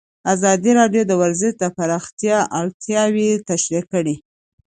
[0.33, 4.15] ازادي راډیو د ورزش د پراختیا اړتیاوې تشریح کړي.